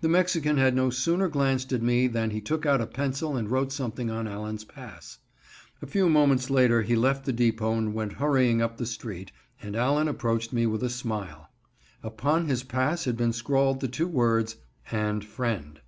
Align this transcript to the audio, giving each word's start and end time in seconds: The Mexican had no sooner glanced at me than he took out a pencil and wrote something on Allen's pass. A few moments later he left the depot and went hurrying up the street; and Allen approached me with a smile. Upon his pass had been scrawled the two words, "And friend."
The 0.00 0.08
Mexican 0.08 0.56
had 0.56 0.74
no 0.74 0.88
sooner 0.88 1.28
glanced 1.28 1.70
at 1.74 1.82
me 1.82 2.06
than 2.06 2.30
he 2.30 2.40
took 2.40 2.64
out 2.64 2.80
a 2.80 2.86
pencil 2.86 3.36
and 3.36 3.50
wrote 3.50 3.72
something 3.72 4.08
on 4.10 4.26
Allen's 4.26 4.64
pass. 4.64 5.18
A 5.82 5.86
few 5.86 6.08
moments 6.08 6.48
later 6.48 6.80
he 6.80 6.96
left 6.96 7.26
the 7.26 7.32
depot 7.34 7.74
and 7.76 7.92
went 7.92 8.14
hurrying 8.14 8.62
up 8.62 8.78
the 8.78 8.86
street; 8.86 9.32
and 9.60 9.76
Allen 9.76 10.08
approached 10.08 10.54
me 10.54 10.64
with 10.64 10.82
a 10.82 10.88
smile. 10.88 11.50
Upon 12.02 12.46
his 12.48 12.62
pass 12.62 13.04
had 13.04 13.18
been 13.18 13.34
scrawled 13.34 13.80
the 13.80 13.88
two 13.88 14.08
words, 14.08 14.56
"And 14.90 15.22
friend." 15.22 15.78